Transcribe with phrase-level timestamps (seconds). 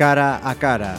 [0.00, 0.96] cara a cara.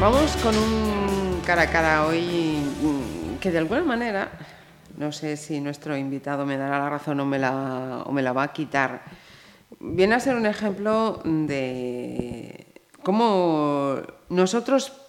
[0.00, 4.30] Vamos con un cara a cara hoy mm, que de alguna manera,
[4.96, 8.32] no sé si nuestro invitado me dará la razón o me la, o me la
[8.32, 9.02] va a quitar,
[9.80, 13.96] viene a ser un ejemplo de cómo
[14.30, 15.02] nosotros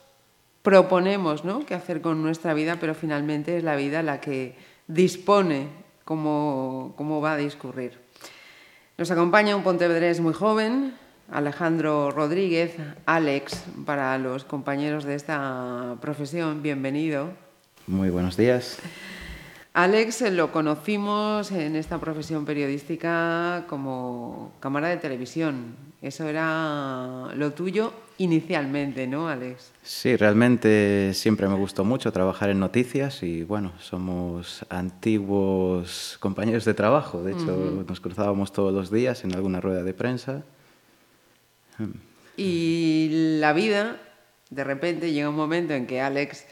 [0.67, 1.65] proponemos ¿no?
[1.65, 4.57] qué hacer con nuestra vida, pero finalmente es la vida la que
[4.87, 5.69] dispone
[6.03, 7.97] cómo, cómo va a discurrir.
[8.97, 10.93] Nos acompaña un pontevedrés muy joven,
[11.31, 17.29] Alejandro Rodríguez, Alex, para los compañeros de esta profesión, bienvenido.
[17.85, 18.77] Muy buenos días.
[19.71, 25.86] Alex lo conocimos en esta profesión periodística como cámara de televisión.
[26.01, 29.71] Eso era lo tuyo inicialmente, ¿no, Alex?
[29.81, 36.73] Sí, realmente siempre me gustó mucho trabajar en noticias y bueno, somos antiguos compañeros de
[36.73, 37.23] trabajo.
[37.23, 40.43] De hecho, nos cruzábamos todos los días en alguna rueda de prensa.
[42.35, 43.97] Y la vida,
[44.51, 46.45] de repente llega un momento en que Alex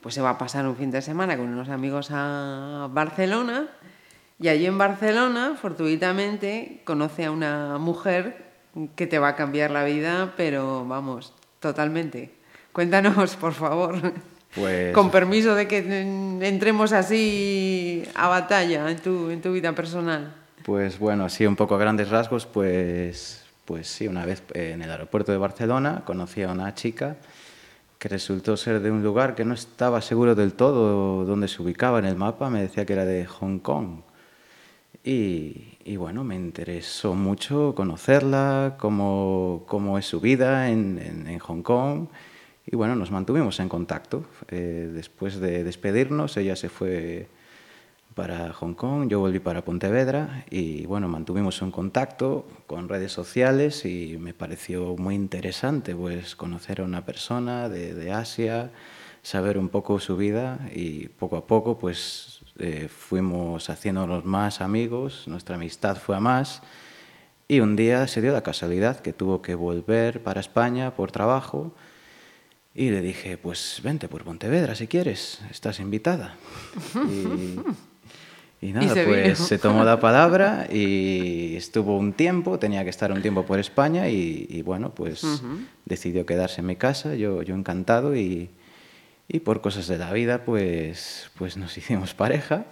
[0.00, 3.68] pues se va a pasar un fin de semana con unos amigos a Barcelona
[4.38, 8.46] y allí en Barcelona, fortuitamente, conoce a una mujer
[8.94, 12.30] que te va a cambiar la vida, pero vamos, totalmente.
[12.72, 14.12] Cuéntanos, por favor.
[14.54, 14.94] Pues...
[14.94, 15.78] Con permiso de que
[16.40, 20.34] entremos así a batalla en tu, en tu vida personal.
[20.64, 24.90] Pues bueno, así un poco a grandes rasgos, pues pues sí, una vez en el
[24.90, 27.16] aeropuerto de Barcelona conocí a una chica
[27.98, 31.98] que resultó ser de un lugar que no estaba seguro del todo dónde se ubicaba
[31.98, 34.02] en el mapa, me decía que era de Hong Kong.
[35.02, 40.98] Y, bueno, me interesó mucho conocerla, cómo, cómo es su vida en,
[41.28, 42.08] en, Hong Kong.
[42.66, 44.24] Y bueno, nos mantuvimos en contacto.
[44.48, 47.28] Eh, después de despedirnos, ella se fue
[48.16, 53.84] para Hong Kong, yo volví para Pontevedra y bueno, mantuvimos un contacto con redes sociales
[53.84, 58.72] y me pareció muy interesante pues conocer a una persona de, de Asia,
[59.22, 65.24] saber un poco su vida y poco a poco pues eh, fuimos haciéndonos más amigos,
[65.26, 66.62] nuestra amistad fue a más
[67.48, 71.72] y un día se dio la casualidad que tuvo que volver para España por trabajo
[72.74, 76.36] y le dije, pues vente por Pontevedra si quieres, estás invitada.
[78.62, 82.90] Y y nada, se pues se tomó la palabra y estuvo un tiempo, tenía que
[82.90, 85.42] estar un tiempo por España y, bueno, pues
[85.84, 88.48] decidió quedarse en mi casa, yo, yo encantado y,
[89.28, 92.64] y, por cosas de la vida pues, pues nos hicimos pareja.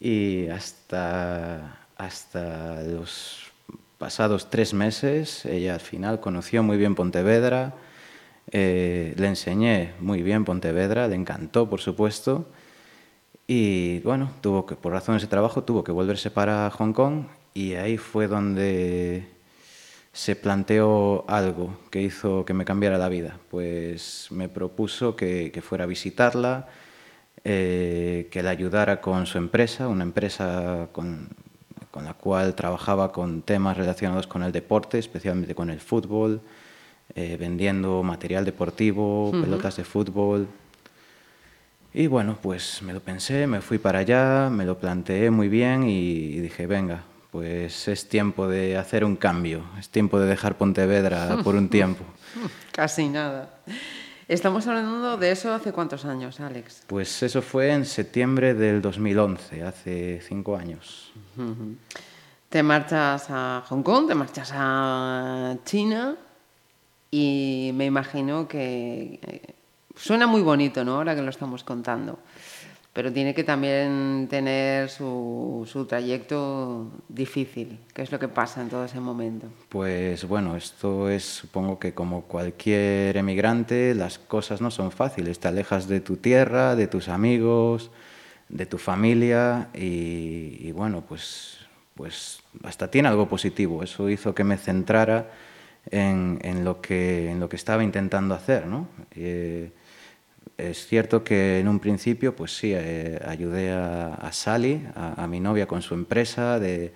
[0.00, 3.52] Y hasta, hasta los
[3.98, 7.74] pasados tres meses ella al final conoció muy bien Pontevedra,
[8.50, 12.46] eh, le enseñé muy bien Pontevedra, le encantó por supuesto.
[13.46, 17.26] Y bueno, tuvo que, por razones de trabajo tuvo que volverse para Hong Kong.
[17.54, 19.28] Y ahí fue donde
[20.12, 23.38] se planteó algo que hizo que me cambiara la vida.
[23.50, 26.68] Pues me propuso que, que fuera a visitarla,
[27.44, 31.28] eh, que la ayudara con su empresa, una empresa con,
[31.90, 36.40] con, la cual trabajaba con temas relacionados con el deporte, especialmente con el fútbol,
[37.14, 39.42] eh, vendiendo material deportivo, uh -huh.
[39.42, 40.46] pelotas de fútbol,
[41.94, 45.82] y bueno, pues me lo pensé, me fui para allá, me lo planteé muy bien
[45.84, 51.38] y dije, venga, pues es tiempo de hacer un cambio, es tiempo de dejar Pontevedra
[51.42, 52.04] por un tiempo.
[52.70, 53.48] Casi nada.
[54.28, 56.84] Estamos hablando de eso hace cuántos años, Alex?
[56.86, 61.10] Pues eso fue en septiembre del 2011, hace cinco años.
[62.50, 66.14] Te marchas a Hong Kong, te marchas a China
[67.10, 69.18] y me imagino que
[69.96, 70.96] Suena muy bonito, ¿no?
[70.96, 72.18] Ahora que lo estamos contando.
[72.92, 77.78] Pero tiene que también tener su, su, trayecto difícil.
[77.94, 79.46] ¿Qué es lo que pasa en todo ese momento?
[79.70, 85.40] Pues bueno, esto es, supongo que como cualquier emigrante, las cosas no son fáciles.
[85.40, 87.90] Te alejas de tu tierra, de tus amigos,
[88.50, 91.60] de tu familia y, y bueno, pues,
[91.94, 93.82] pues hasta tiene algo positivo.
[93.82, 95.30] Eso hizo que me centrara
[95.90, 98.88] en, en, lo, que, en lo que estaba intentando hacer, ¿no?
[99.12, 99.72] Eh,
[100.58, 105.26] es cierto que en un principio, pues sí, eh, ayudé a, a Sally, a, a,
[105.26, 106.92] mi novia, con su empresa de,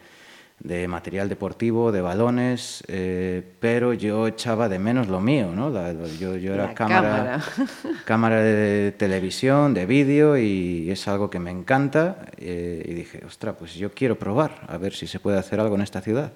[0.60, 5.70] de material deportivo, de balones, eh, pero yo echaba de menos lo mío, ¿no?
[5.70, 7.44] La, yo, yo, era cámara, cámara.
[8.04, 12.26] cámara de televisión, de vídeo, y es algo que me encanta.
[12.38, 15.74] Eh, y dije, ostra, pues yo quiero probar, a ver si se puede hacer algo
[15.74, 16.32] en esta ciudad.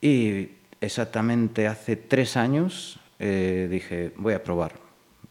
[0.00, 0.50] Y
[0.80, 4.81] exactamente hace tres años eh, dije, voy a probar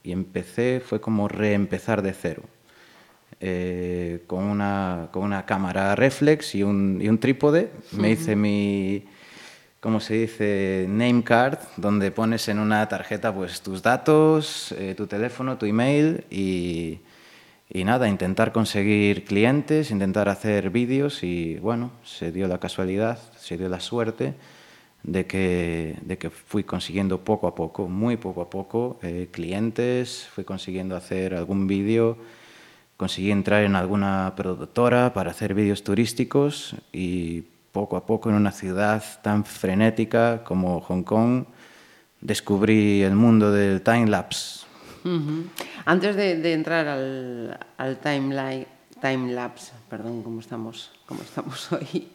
[0.04, 2.44] y empecé, fue como reempezar de cero.
[3.44, 7.72] Eh, con, una, con una cámara reflex y un, y un trípode.
[7.92, 9.06] Me hice mi,
[9.80, 10.86] ¿cómo se dice?
[10.88, 16.24] Name card, donde pones en una tarjeta pues, tus datos, eh, tu teléfono, tu email
[16.30, 17.00] y,
[17.68, 23.58] y nada, intentar conseguir clientes, intentar hacer vídeos y bueno, se dio la casualidad, se
[23.58, 24.36] dio la suerte
[25.04, 30.28] de que, de que fui consiguiendo poco a poco, muy poco a poco, eh, clientes,
[30.34, 32.18] fui consiguiendo hacer algún vídeo
[33.02, 38.52] conseguí entrar en alguna productora para hacer vídeos turísticos y poco a poco en una
[38.52, 41.46] ciudad tan frenética como Hong Kong
[42.20, 44.68] descubrí el mundo del time lapse.
[45.84, 48.68] Antes de, entrar al, al time,
[49.02, 52.08] time lapse, perdón, ¿cómo estamos, cómo estamos hoy?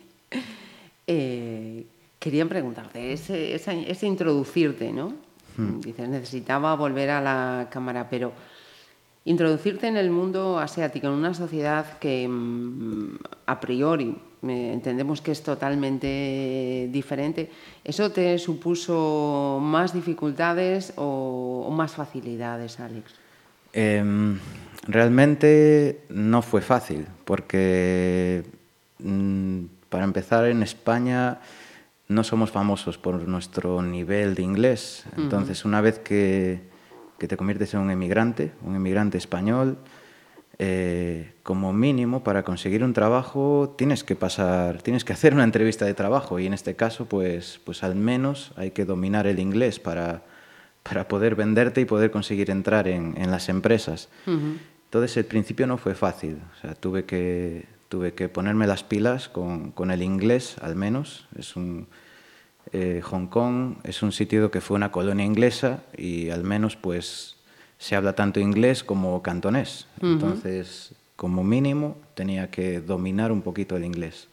[1.09, 1.85] Eh,
[2.27, 5.13] quería preguntarte, ese, ese, introducirte, ¿no?
[5.57, 5.79] Hmm.
[5.81, 8.33] Dices, necesitaba volver a la cámara, pero
[9.25, 15.41] introducirte en el mundo asiático, en una sociedad que mm, a priori entendemos que es
[15.45, 17.49] totalmente diferente,
[17.85, 23.15] ¿eso te supuso más dificultades o, más facilidades, Alex?
[23.73, 24.37] Em,
[24.89, 28.43] realmente no fue fácil, porque
[28.99, 31.39] mm, para empezar en España
[32.09, 35.05] no somos famosos por nuestro nivel de inglés.
[35.17, 36.77] Entonces, una vez que
[37.19, 39.79] que te conviertes en un emigrante, un emigrante español.
[40.59, 45.85] Eh, como mínimo, para conseguir un trabajo tienes que pasar, tienes que hacer una entrevista
[45.85, 49.79] de trabajo y en este caso, pues, pues al menos hay que dominar el inglés
[49.79, 50.23] para,
[50.83, 54.09] para poder venderte y poder conseguir entrar en, en las empresas.
[54.27, 56.39] Entonces, el principio no fue fácil.
[56.57, 61.27] O sea, tuve que, tuve que ponerme las pilas con, con el inglés, al menos.
[61.39, 61.87] Es un,
[62.73, 67.37] eh, Hong Kong es un sitio que fue una colonia inglesa y al menos pues
[67.79, 69.87] se habla tanto inglés como cantonés.
[70.01, 74.29] Entonces, como mínimo, tenía que dominar un poquito el inglés.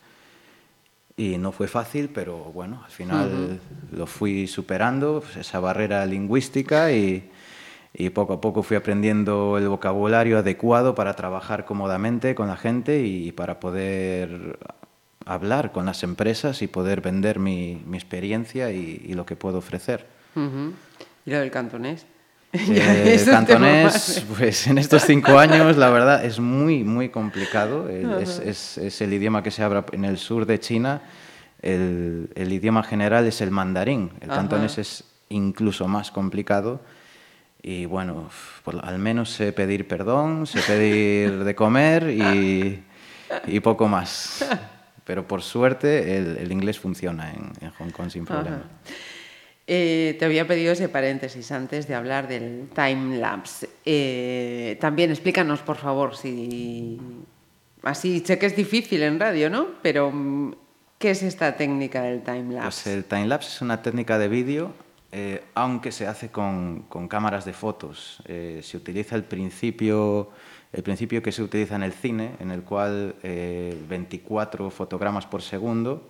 [1.15, 3.59] Y no fue fácil, pero bueno, al final
[3.91, 7.29] lo fui superando, pues, esa barrera lingüística, y,
[7.93, 13.01] y, poco a poco fui aprendiendo el vocabulario adecuado para trabajar cómodamente con la gente
[13.01, 14.57] y para poder
[15.25, 20.05] hablar con las empresas y poder vender mi, mi experiencia y, lo que puedo ofrecer.
[20.35, 22.05] ¿Y lo del cantonés?
[22.53, 27.89] Eh, el cantonés, pues en estos cinco años, la verdad, es muy, muy complicado.
[27.89, 31.01] es, es, es, el idioma que se habla en el sur de China.
[31.63, 34.11] El, el idioma general es el mandarín.
[34.21, 36.79] El cantonés es incluso más complicado.
[37.65, 38.29] Y bueno,
[38.81, 42.83] al menos sé pedir perdón, sé pedir de comer y,
[43.47, 44.45] y poco más.
[45.05, 48.63] Pero por suerte el, inglés funciona en, Hong Kong sin problema.
[49.65, 53.69] Eh, te había pedido ese paréntesis antes de hablar del time lapse.
[53.85, 56.99] Eh, también explícanos, por favor, si
[57.81, 59.67] así sé que es difícil en radio, ¿no?
[59.81, 60.11] Pero
[60.97, 62.83] ¿qué es esta técnica del time lapse?
[62.83, 64.73] Pues el time lapse es una técnica de vídeo,
[65.13, 68.21] eh, aunque se hace con, con cámaras de fotos.
[68.25, 70.31] se utiliza el principio
[70.73, 75.43] el principio que se utiliza en el cine, en el cual 24 eh, fotogramas por
[75.43, 76.09] segundo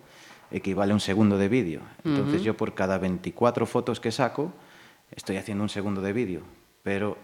[0.50, 1.82] equivale a un segundo de vídeo.
[2.02, 4.52] Entonces yo por cada 24 fotos que saco
[5.14, 6.42] estoy haciendo un segundo de vídeo,
[6.82, 7.18] pero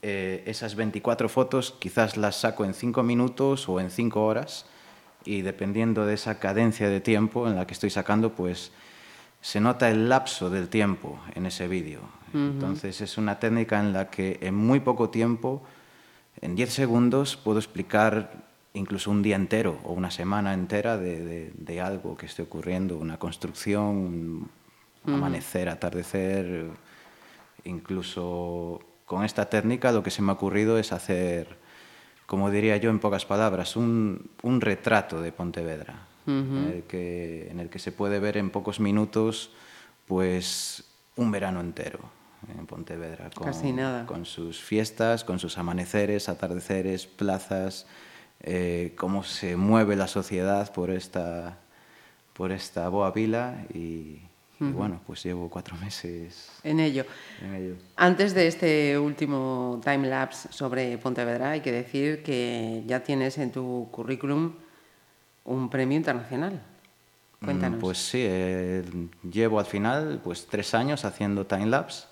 [0.00, 4.66] eh, esas 24 fotos quizás las saco en 5 minutos o en 5 horas
[5.24, 8.72] y dependiendo de esa cadencia de tiempo en la que estoy sacando, pues
[9.40, 12.00] se nota el lapso del tiempo en ese vídeo.
[12.34, 15.62] Entonces es una técnica en la que en muy poco tiempo
[16.42, 22.16] en 10 segundos puedo explicar incluso un día entero o una semana entera de, algo
[22.16, 24.50] que esté ocurriendo, una construcción, un
[25.06, 26.70] amanecer, atardecer.
[27.64, 31.56] Incluso con esta técnica lo que se me ha ocurrido es hacer,
[32.26, 37.68] como diría yo en pocas palabras, un, retrato de Pontevedra, en, el que, en el
[37.68, 39.50] que se puede ver en pocos minutos
[40.06, 40.84] pues
[41.16, 42.00] un verano entero
[42.58, 43.52] en Pontevedra, con,
[44.06, 47.86] con sus fiestas, con sus amaneceres, atardeceres, plazas,
[48.40, 51.58] eh, cómo se mueve la sociedad por esta,
[52.34, 54.20] por esta boa vila y,
[54.58, 57.04] bueno, pues llevo cuatro meses en ello.
[57.42, 57.74] en ello.
[57.96, 63.50] Antes de este último time lapse sobre Pontevedra, hay que decir que ya tienes en
[63.50, 64.52] tu currículum
[65.46, 66.60] un premio internacional.
[67.42, 67.80] Cuéntanos.
[67.80, 68.82] Pues sí, eh,
[69.30, 72.06] llevo al final pues tres años haciendo time lapse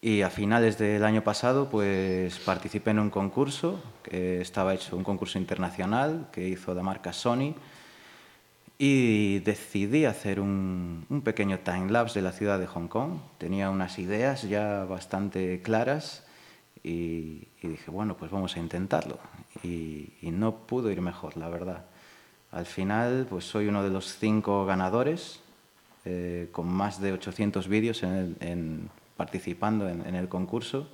[0.00, 5.04] y a finales del año pasado pues participé en un concurso que estaba hecho, un
[5.04, 7.54] concurso internacional que hizo la marca Sony
[8.78, 13.18] y decidí hacer un, un pequeño time lapse de la ciudad de Hong Kong.
[13.38, 16.24] Tenía unas ideas ya bastante claras
[16.84, 19.18] y, dije, bueno, pues vamos a intentarlo.
[19.62, 21.86] Y, no pudo ir mejor, la verdad.
[22.54, 25.40] Al final, pues soy uno de los cinco ganadores,
[26.04, 30.88] eh, con más de 800 vídeos en, participando en, el concurso.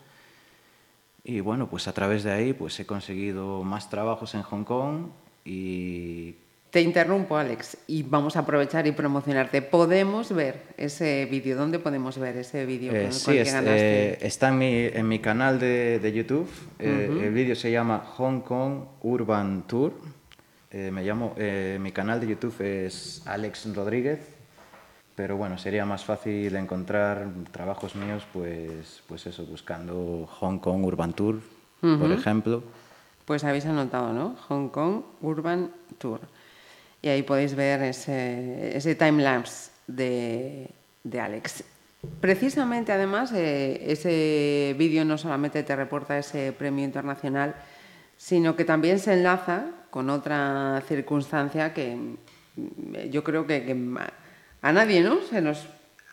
[1.22, 5.08] Y bueno, pues a través de ahí pues he conseguido más trabajos en Hong Kong
[5.44, 6.36] y
[6.70, 9.60] te interrumpo, Alex, y vamos a aprovechar y promocionarte.
[9.60, 11.56] ¿Podemos ver ese vídeo?
[11.56, 12.92] ¿Dónde podemos ver ese vídeo?
[12.94, 16.48] Eh, sí, eh, está en mi, en mi canal de, de YouTube.
[16.78, 19.92] Eh, el vídeo se llama Hong Kong Urban Tour.
[20.72, 21.34] Me llamo,
[21.80, 24.20] mi canal de YouTube es Alex Rodríguez,
[25.16, 31.12] pero bueno, sería más fácil encontrar trabajos míos, pues, pues eso, buscando Hong Kong Urban
[31.12, 31.40] Tour,
[31.80, 32.62] por ejemplo.
[33.24, 34.36] Pues habéis anotado, ¿no?
[34.48, 36.20] Hong Kong Urban Tour
[37.02, 40.68] y ahí podéis ver ese, ese time-lapse de,
[41.02, 41.64] de, Alex.
[42.20, 47.54] Precisamente, además, eh, ese vídeo no solamente te reporta ese premio internacional,
[48.20, 53.74] sino que también se enlaza con otra circunstancia que mm, yo creo que,
[54.60, 55.22] a nadie ¿no?
[55.22, 55.66] se nos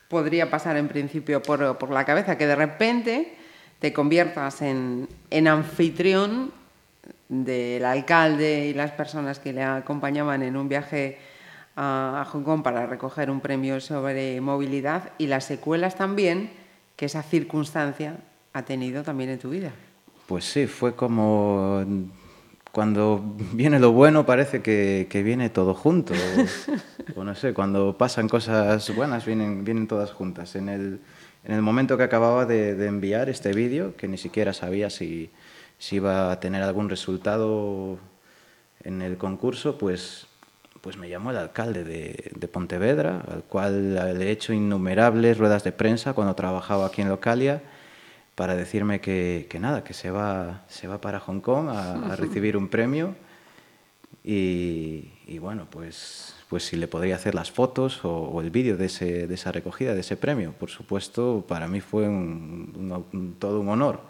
[0.08, 3.36] podría pasar en principio por, por la cabeza, que de repente
[3.80, 6.54] te conviertas en, en anfitrión
[7.28, 11.18] del alcalde y las personas que le acompañaban en un viaje
[11.76, 16.52] a, Hong Kong para recoger un premio sobre movilidad y las secuelas también
[16.96, 18.16] que esa circunstancia
[18.54, 19.74] ha tenido también en tu vida.
[20.28, 21.84] Pues sí, fue como
[22.72, 26.14] cuando viene lo bueno parece que, viene todo junto.
[27.16, 30.56] o, no sé, cuando pasan cosas buenas vienen, vienen todas juntas.
[30.56, 31.00] En el,
[31.44, 35.32] en el momento que acababa de, de enviar este vídeo, que ni siquiera sabía si,
[35.78, 37.98] si iba a tener algún resultado
[38.84, 40.28] en el concurso, pues,
[40.82, 45.72] pues me llamó el alcalde de, Pontevedra, al cual le he hecho innumerables ruedas de
[45.72, 47.62] prensa cuando trabajaba aquí en Localia,
[48.38, 52.68] para decirme que, nada, que se va, se va para Hong Kong a, recibir un
[52.68, 53.16] premio.
[54.24, 58.90] Y, bueno, pues, pues si le podría hacer las fotos o, el vídeo de,
[59.26, 60.52] de, esa recogida, de ese premio.
[60.52, 62.04] Por supuesto, para mí fue
[63.40, 64.02] todo un honor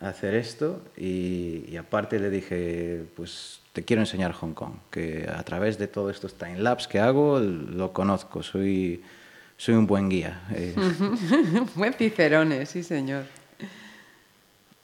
[0.00, 5.78] hacer esto y, aparte le dije, pues te quiero enseñar Hong Kong, que a través
[5.78, 9.02] de todos estos time-lapse que hago lo conozco, soy,
[9.56, 10.42] soy un buen guía.
[10.52, 10.74] Eh.
[11.76, 13.37] buen Cicerone, sí señor.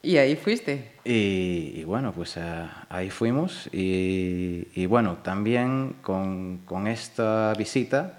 [0.05, 0.93] Y ahí fuiste.
[1.05, 8.19] Y, bueno, pues eh, ahí fuimos y, bueno, también con, con esta visita,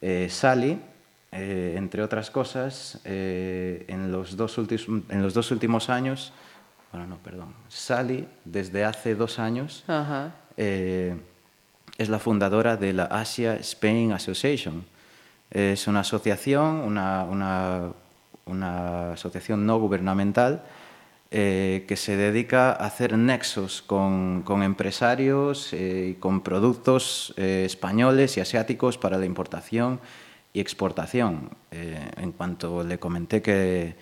[0.00, 0.78] eh, Sally,
[1.32, 6.32] eh, entre otras cosas, eh, en, los dos en los dos últimos años,
[6.92, 9.84] bueno, no, perdón, Sally, desde hace dos años,
[10.56, 11.14] eh,
[11.98, 14.84] es la fundadora de la Asia Spain Association.
[15.50, 17.92] Es una asociación, una, una,
[18.46, 20.62] una asociación no gubernamental
[21.30, 28.96] que se dedica a hacer nexos con, con empresarios y con productos españoles y asiáticos
[28.96, 30.00] para la importación
[30.56, 31.50] y exportación.
[31.70, 33.94] Eh, en cuanto le comenté que,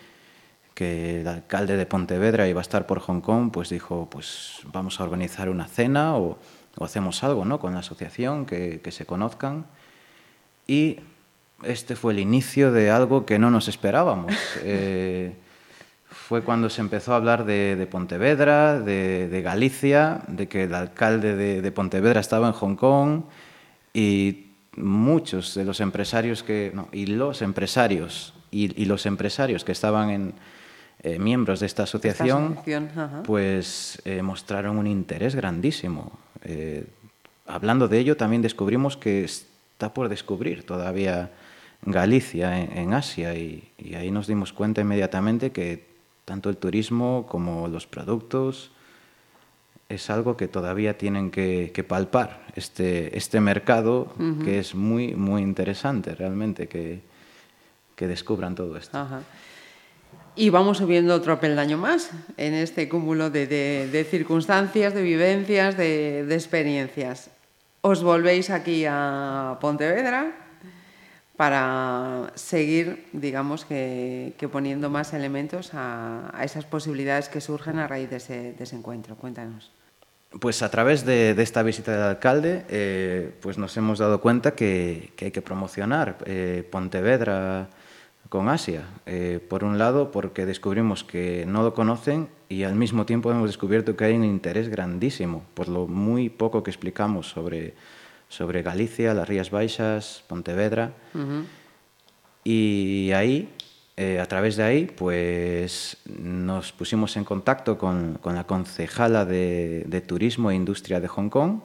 [0.73, 5.01] que el alcalde de Pontevedra iba a estar por Hong Kong, pues dijo, pues vamos
[5.01, 6.39] a organizar una cena o,
[6.79, 7.59] hacemos algo ¿no?
[7.59, 9.65] con la asociación, que, que, se conozcan.
[10.65, 11.01] Y
[11.63, 14.33] este fue el inicio de algo que no nos esperábamos.
[14.63, 15.33] Eh,
[16.27, 20.73] fue cuando se empezó a hablar de, de Pontevedra, de, de, Galicia, de que el
[20.73, 23.21] alcalde de, de Pontevedra estaba en Hong Kong
[23.93, 30.33] y muchos de los empresarios que, y los empresarios y, los empresarios que estaban en,
[31.03, 32.57] eh, miembros de esta asociación,
[33.23, 36.17] pues eh, mostraron un interés grandísimo.
[36.43, 36.85] Eh,
[37.45, 41.31] hablando de ello, también descubrimos que está por descubrir todavía
[41.83, 45.94] Galicia en, Asia y, ahí nos dimos cuenta inmediatamente que
[46.25, 48.71] tanto el turismo como los productos
[49.87, 54.13] es algo que todavía tienen que, palpar, este, este mercado
[54.43, 57.01] que es muy, muy interesante realmente, que,
[57.95, 59.07] que descubran todo esto.
[60.35, 66.25] Y vamos subiendo otro peldaño más en este cúmulo de, de, circunstancias, de vivencias, de,
[66.25, 67.29] de, experiencias.
[67.81, 70.44] Os volvéis aquí a Pontevedra
[71.37, 77.87] para seguir, digamos, que, que poniendo más elementos a, a, esas posibilidades que surgen a
[77.87, 79.15] raíz de ese, de ese encuentro.
[79.15, 79.71] Cuéntanos.
[80.39, 85.13] Pues a través de, esta visita del alcalde, eh, pues nos hemos dado cuenta que,
[85.21, 87.69] hay que promocionar eh, Pontevedra
[88.27, 88.83] con Asia.
[89.05, 93.47] Eh, por un lado, porque descubrimos que no lo conocen y al mismo tiempo hemos
[93.47, 97.73] descubierto que hay un interés grandísimo por lo muy poco que explicamos sobre,
[98.29, 100.93] sobre Galicia, las Rías Baixas, Pontevedra.
[102.43, 103.49] Y ahí
[103.97, 109.85] eh, a través de ahí, pues nos pusimos en contacto con, con la concejala de,
[109.87, 111.61] de, Turismo e Industria de Hong Kong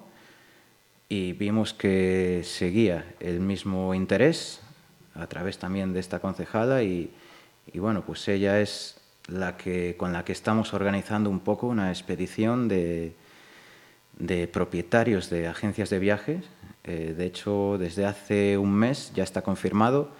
[1.08, 4.60] y vimos que seguía el mismo interés
[5.14, 7.10] a través también de esta concejala y,
[7.72, 11.90] y bueno, pues ella es la que, con la que estamos organizando un poco una
[11.90, 13.12] expedición de,
[14.20, 16.44] de propietarios de agencias de viajes.
[16.84, 20.10] Eh, de hecho, desde hace un mes ya está confirmado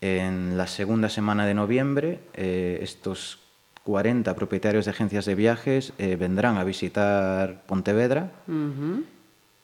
[0.00, 3.38] en la segunda semana de noviembre, eh, estos
[3.84, 8.32] 40 propietarios de agencias de viajes eh, vendrán a visitar Pontevedra.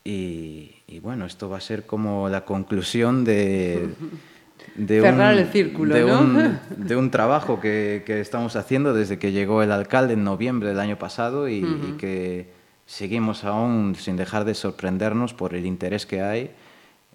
[0.05, 3.89] y, bueno, esto va a ser como la conclusión de,
[4.77, 9.33] de, un, el círculo, de, un, de un, trabajo que, que, estamos haciendo desde que
[9.33, 14.45] llegó el alcalde en noviembre del año pasado y, y que seguimos aún sin dejar
[14.45, 16.51] de sorprendernos por el interés que hay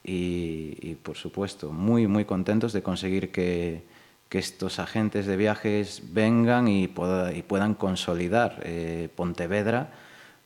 [0.03, 3.83] y, por supuesto, muy, muy contentos de conseguir que,
[4.29, 9.89] que estos agentes de viajes vengan y, y puedan consolidar eh, Pontevedra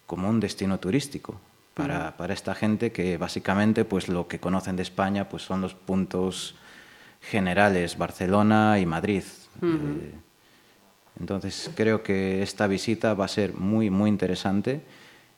[0.08, 1.40] como un destino turístico
[1.74, 5.74] para, para, esta gente que básicamente pues lo que conocen de España pues son los
[5.74, 6.56] puntos
[7.22, 9.24] generales, Barcelona y Madrid.
[9.62, 10.14] eh,
[11.20, 14.82] entonces creo que esta visita va a ser muy, muy interesante.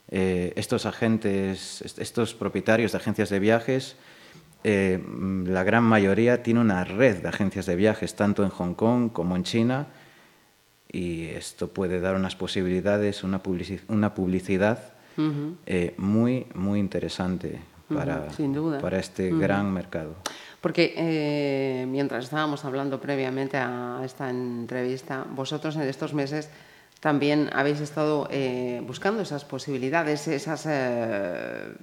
[0.10, 3.96] Eh, estos agentes, estos propietarios de agencias de viajes,
[4.64, 5.04] eh,
[5.46, 9.36] la gran mayoría tiene una red de agencias de viajes, tanto en Hong Kong como
[9.36, 9.88] en China,
[10.92, 15.56] y esto puede dar unas posibilidades, una, publici una publicidad uh -huh.
[15.66, 19.40] eh, muy, muy interesante para, uh -huh, para este uh -huh.
[19.40, 20.16] gran mercado.
[20.62, 26.50] Porque eh, mientras estábamos hablando previamente a esta entrevista, vosotros en estos meses
[27.04, 31.74] también habéis estado eh, buscando esas posibilidades, esas eh,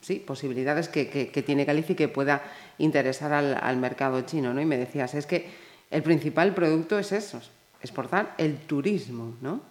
[0.00, 2.44] sí, posibilidades que, que, que, tiene Califi que pueda
[2.78, 4.60] interesar al, al, mercado chino, ¿no?
[4.60, 5.50] Y me decías, es que
[5.90, 7.40] el principal producto es eso,
[7.80, 9.62] exportar el turismo, ¿no?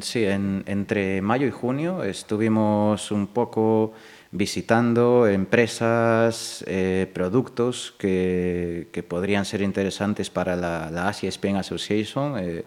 [0.00, 3.92] Sí, en, entre mayo y junio estuvimos un poco
[4.30, 12.64] visitando empresas, eh, productos que, que, podrían ser interesantes para la, la Asia Spain Association,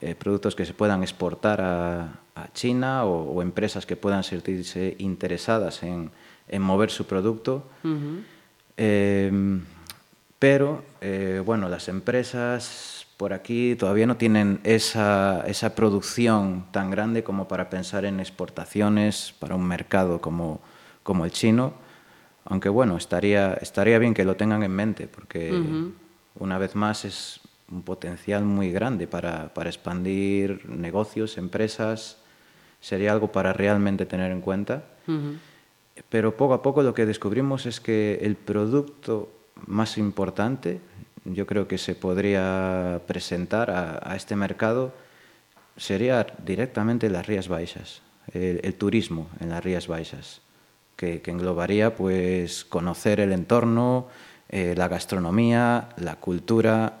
[0.00, 4.94] eh, productos que se puedan exportar a, a China o, o, empresas que puedan sentirse
[4.98, 6.10] interesadas en,
[6.48, 7.64] en mover su producto.
[7.82, 8.22] Uh -huh.
[8.76, 9.60] eh,
[10.38, 17.24] pero, eh, bueno, las empresas por aquí todavía no tienen esa, esa, producción tan grande
[17.24, 20.60] como para pensar en exportaciones para un mercado como,
[21.02, 21.72] como el chino.
[22.44, 25.92] Aunque, bueno, estaría, estaría bien que lo tengan en mente, porque, uh -huh.
[26.38, 32.18] una vez más, es un potencial muy grande para, para expandir negocios, empresas.
[32.80, 34.84] Sería algo para realmente tener en cuenta.
[35.06, 35.38] Uh -huh
[36.08, 39.30] pero poco a poco lo que descubrimos es que el producto
[39.66, 40.80] más importante,
[41.24, 44.92] yo creo que se podría presentar a, a este mercado,
[45.76, 48.02] sería directamente las Rías Baixas,
[48.32, 50.42] el, el turismo en las Rías Baixas,
[50.96, 54.08] que, que, englobaría pues conocer el entorno,
[54.48, 57.00] eh, la gastronomía, la cultura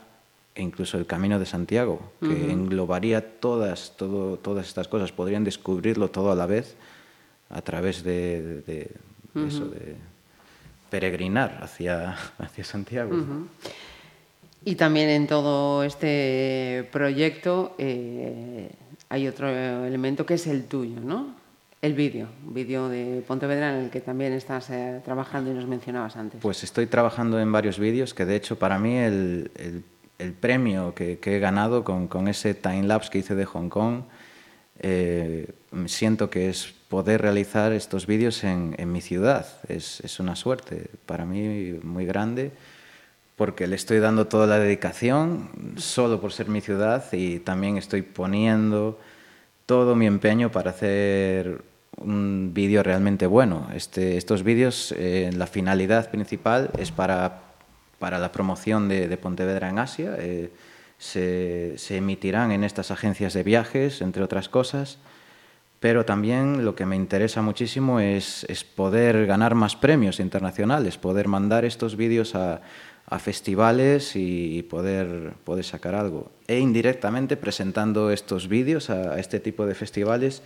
[0.56, 2.50] e incluso el Camino de Santiago, que uh -huh.
[2.50, 6.74] englobaría todas, todo, todas estas cosas, podrían descubrirlo todo a la vez
[7.50, 8.90] a través de, de, de
[9.34, 9.48] uh -huh.
[9.48, 9.96] eso, de
[10.90, 13.14] peregrinar hacia, hacia Santiago.
[13.14, 13.46] Uh -huh.
[14.64, 18.68] Y también en todo este proyecto eh,
[19.08, 21.36] hay otro elemento que es el tuyo, ¿no?
[21.82, 26.16] El vídeo, vídeo de Pontevedra en el que también estás eh, trabajando y nos mencionabas
[26.16, 26.40] antes.
[26.40, 29.84] Pues estoy trabajando en varios vídeos que de hecho para mí el, el,
[30.26, 34.02] el premio que, he ganado con, ese time-lapse que hice de Hong Kong
[34.78, 35.48] eh,
[35.86, 39.46] siento que es poder realizar estos vídeos en, mi ciudad.
[39.68, 42.52] Es, es, una suerte para mí muy grande
[43.36, 48.02] porque le estoy dando toda la dedicación solo por ser mi ciudad y también estoy
[48.02, 48.98] poniendo
[49.66, 51.62] todo mi empeño para hacer
[51.98, 53.68] un vídeo realmente bueno.
[53.74, 57.45] Este, estos vídeos, eh, la finalidad principal es para,
[57.98, 60.16] para la promoción de, Pontevedra en Asia.
[60.18, 60.50] Eh,
[60.98, 64.98] se, emitirán en estas agencias de viajes, entre otras cosas,
[65.80, 71.64] pero también lo que me interesa muchísimo es, poder ganar más premios internacionales, poder mandar
[71.64, 72.60] estos vídeos a,
[73.18, 76.30] festivales y, poder, poder sacar algo.
[76.48, 80.42] E indirectamente presentando estos vídeos a este tipo de festivales,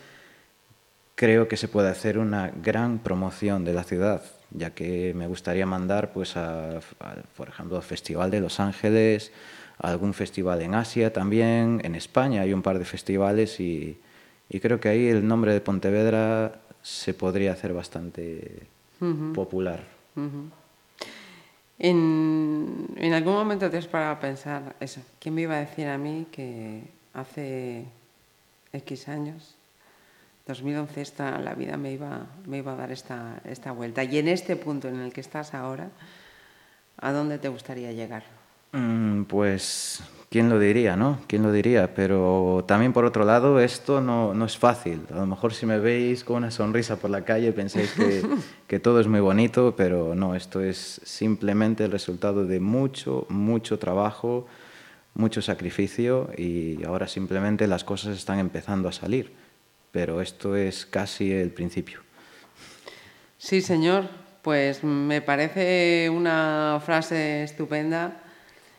[1.14, 5.66] creo que se puede hacer una gran promoción de la ciudad, ya que me gustaría
[5.66, 9.32] mandar, pues, a, a, por ejemplo, al Festival de Los Ángeles,
[9.78, 13.98] algún festival en Asia también, en España hay un par de festivales y,
[14.48, 18.66] y creo que ahí el nombre de Pontevedra se podría hacer bastante
[19.00, 19.32] uh -huh.
[19.32, 19.80] popular.
[20.16, 20.50] Uh -huh.
[21.78, 25.00] En, en algún momento te has parado a pensar eso.
[25.18, 26.82] ¿Quién me iba a decir a mí que
[27.14, 27.84] hace
[28.72, 29.56] X años,
[30.50, 34.02] 2011, esta, la vida me iba, me iba a dar esta, esta vuelta?
[34.02, 35.90] Y en este punto en el que estás ahora,
[36.98, 38.24] ¿a dónde te gustaría llegar?
[38.72, 41.20] Mm, pues, ¿quién lo diría, no?
[41.28, 41.94] ¿Quién lo diría?
[41.94, 45.02] Pero también, por otro lado, esto no, no es fácil.
[45.12, 48.22] A lo mejor si me veis con una sonrisa por la calle pensáis que,
[48.66, 53.78] que todo es muy bonito, pero no, esto es simplemente el resultado de mucho, mucho
[53.78, 54.48] trabajo,
[55.14, 59.39] mucho sacrificio y ahora simplemente las cosas están empezando a salir.
[59.92, 62.00] Pero esto es casi el principio.
[63.38, 64.08] Sí, señor.
[64.42, 68.22] Pues me parece una frase estupenda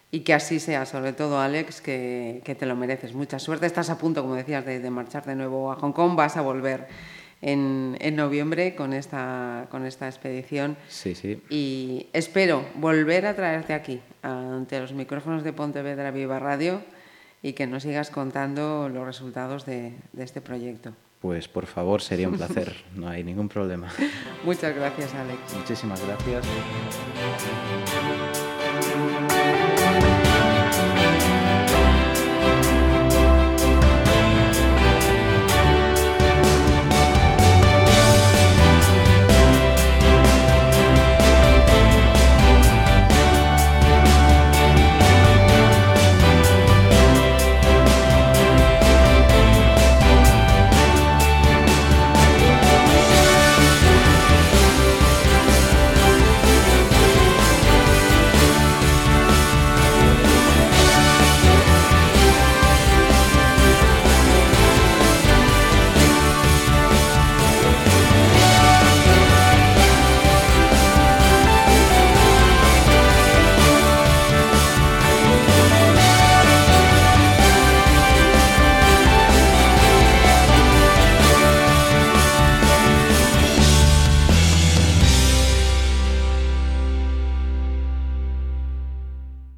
[0.09, 3.13] y que así sea, sobre todo Alex, que, que te lo mereces.
[3.13, 3.65] Mucha suerte.
[3.65, 6.15] Estás a punto, como decías, de, de marchar de nuevo a Hong Kong.
[6.15, 6.87] Vas a volver
[7.41, 10.77] en, en, noviembre con esta, con esta expedición.
[10.89, 11.41] Sí, sí.
[11.49, 16.81] Y espero volver a traerte aquí, ante los micrófonos de Pontevedra Viva Radio,
[17.41, 20.93] y que nos sigas contando los resultados de, de este proyecto.
[21.19, 23.89] Pues por favor, sería un placer, no hay ningún problema.
[24.43, 25.39] Muchas gracias, Alex.
[25.55, 26.45] Muchísimas gracias.